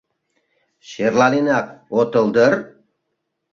Черланенак 0.87 1.65
отыл 1.99 2.27
дыр? 2.35 2.53